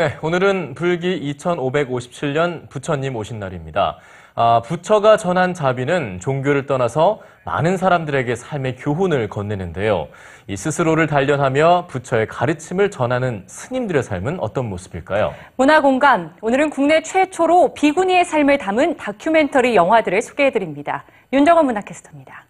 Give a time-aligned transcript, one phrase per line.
[0.00, 3.98] 네, 오늘은 불기 2557년 부처님 오신 날입니다.
[4.34, 10.08] 아, 부처가 전한 자비는 종교를 떠나서 많은 사람들에게 삶의 교훈을 건네는데요.
[10.46, 15.34] 이 스스로를 단련하며 부처의 가르침을 전하는 스님들의 삶은 어떤 모습일까요?
[15.56, 21.04] 문화공감, 오늘은 국내 최초로 비구니의 삶을 담은 다큐멘터리 영화들을 소개해 드립니다.
[21.30, 22.46] 윤정원 문화캐스터입니다.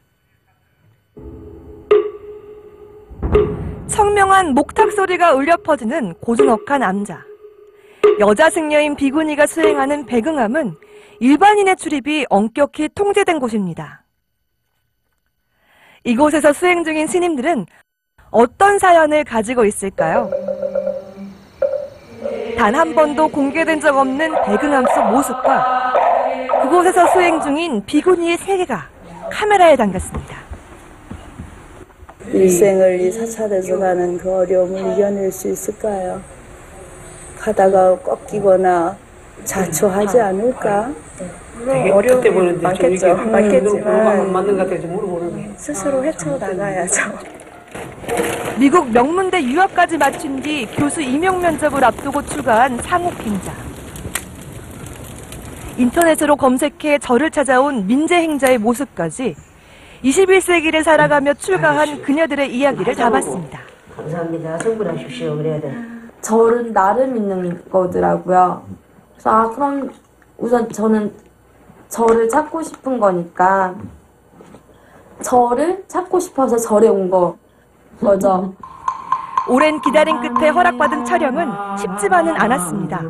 [3.89, 7.30] 청명한 목탁 소리가 울려 퍼지는 고즈넉한 암자.
[8.19, 10.75] 여자 승려인 비구니가 수행하는 배긍함은
[11.21, 14.05] 일반인의 출입이 엄격히 통제된 곳입니다.
[16.05, 17.67] 이곳에서 수행 중인 스님들은
[18.31, 20.31] 어떤 사연을 가지고 있을까요?
[22.57, 25.95] 단 한 번도 공개된 적 없는 배긍함 속 모습과
[26.63, 28.89] 그곳에서 수행 중인 비구니의 세계가
[29.31, 30.37] 카메라에 담겼습니다.
[32.27, 36.21] 일생을 이 사찰에서 가는 그 어려움을 이겨낼 수 있을까요?
[37.41, 38.97] 가다가 꺾이거나
[39.45, 40.91] 자초하지 않을까?
[41.65, 42.99] 되게 어려움이 그때 보는데 많겠죠.
[42.99, 47.03] 좀 이게 많겠지만 음, 맞는 것 같아서 물어보는 스스로 헤쳐 나가야죠.
[48.59, 53.53] 미국 명문대 유학까지 마친 뒤 교수 임용 면접을 앞두고 출가한 상욱 행자.
[55.79, 59.35] 인터넷으로 검색해 저를 찾아온 민재 행자의 모습까지
[60.05, 63.61] 21세기를 살아가며 출가한 그녀들의 이야기를 담았습니다.
[63.97, 64.59] 감사합니다.
[64.59, 65.37] 성불하십시오.
[65.37, 66.00] 그래야 돼.
[66.21, 68.63] 저를 나름 있는 거더라고요.
[69.13, 69.91] 그래서 아 그럼
[70.39, 71.13] 우선 저는
[71.89, 73.75] 저를 찾고 싶은 거니까
[75.23, 77.37] 저를 찾고 싶어서 절에 온 거
[78.01, 78.55] 거죠.
[79.49, 83.03] 오랜 기다림 끝에 허락받은 촬영은 쉽지만은 않았습니다.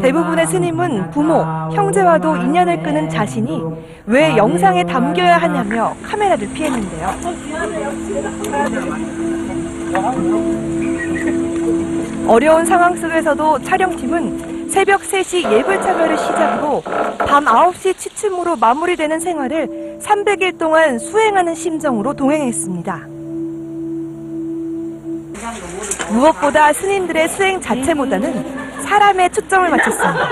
[0.00, 3.62] 대부분의 스님은 부모, 형제와도 인연을 끄는 자신이
[4.06, 7.10] 왜 영상에 담겨야 하냐며 카메라를 피했는데요.
[12.28, 16.80] 어려운 상황 속에서도 촬영팀은 새벽 3시 예불 참여를 시작으로
[17.18, 23.06] 밤 9시 취침으로 마무리되는 생활을 300일 동안 수행하는 심정으로 동행했습니다.
[26.12, 30.28] 무엇보다 스님들의 수행 자체보다는 사람에 초점을 맞췄습니다.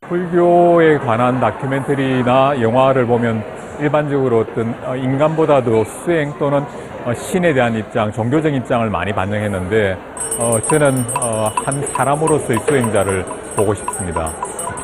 [0.00, 3.42] 불교에 관한 다큐멘터리나 영화를 보면
[3.80, 6.64] 일반적으로 어떤 어, 인간보다도 수행 또는
[7.04, 9.96] 어, 신에 대한 입장, 종교적 입장을 많이 반영했는데
[10.38, 13.24] 어, 저는 어, 한 사람으로서의 수행자를
[13.56, 14.30] 보고 싶습니다.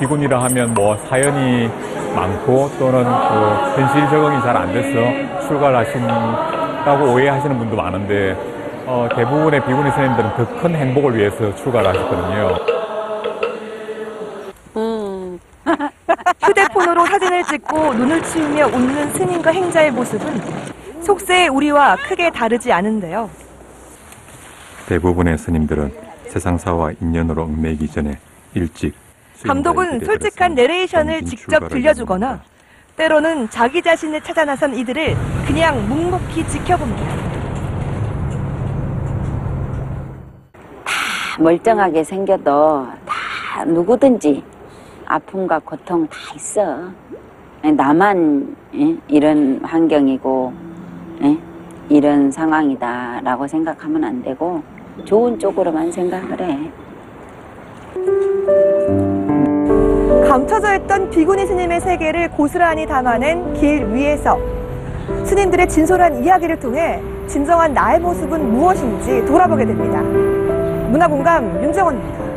[0.00, 1.68] 비군이라 하면 뭐 사연이
[2.14, 8.34] 많고 또는 그 현실 적응이 잘 안 돼서 출가를 하신다고 오해하시는 분도 많은데
[8.86, 12.56] 어, 대부분의 비구니 스님들은 더 큰 행복을 위해서 출가를 하셨거든요.
[16.42, 20.40] 휴대폰으로 사진을 찍고 눈을 치우며 웃는 스님과 행자의 모습은
[21.02, 23.30] 속세의 우리와 크게 다르지 않은데요.
[24.88, 25.92] 대부분의 스님들은
[26.28, 28.18] 세상사와 인연으로 얽매이기 전에
[28.54, 28.94] 일찍
[29.44, 32.40] 감독은 솔직한 내레이션을 직접 들려주거나
[32.96, 37.30] 때로는 자기 자신을 찾아 나선 이들을 그냥 묵묵히 지켜봅니다.
[41.38, 44.44] 멀쩡하게 생겨도 다 누구든지
[45.06, 46.90] 아픔과 고통 다 있어.
[47.62, 48.96] 나만 예?
[49.08, 50.52] 이런 환경이고
[51.22, 51.38] 예?
[51.88, 54.62] 이런 상황이다라고 생각하면 안 되고
[55.04, 56.70] 좋은 쪽으로만 생각을 해.
[60.40, 64.38] 감춰져 있던 비구니 스님의 세계를 고스란히 담아낸 길 위에서
[65.24, 70.00] 스님들의 진솔한 이야기를 통해 진정한 나의 모습은 무엇인지 돌아보게 됩니다.
[70.90, 72.29] 문화공감 윤정원입니다.